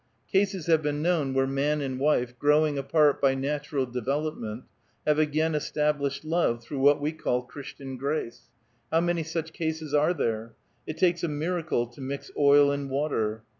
Cases 0.31 0.65
have 0.65 0.81
been 0.81 1.03
known 1.03 1.31
where 1.35 1.45
man 1.45 1.79
and 1.79 1.99
wife, 1.99 2.33
growing 2.39 2.75
apart 2.75 3.21
by 3.21 3.35
natural 3.35 3.85
de 3.85 4.01
velopment, 4.01 4.63
have 5.05 5.19
again 5.19 5.53
established 5.53 6.25
love 6.25 6.63
through 6.63 6.79
what 6.79 6.99
we 6.99 7.11
call 7.11 7.43
Christian 7.43 7.97
grace; 7.97 8.49
how 8.91 9.01
many 9.01 9.21
such 9.21 9.53
cases 9.53 9.93
are 9.93 10.15
there? 10.15 10.55
It 10.87 10.97
takes 10.97 11.23
a 11.23 11.27
miracle 11.27 11.85
to 11.85 12.01
mix 12.01 12.31
oil 12.35 12.71
and 12.71 12.89
water. 12.89 13.43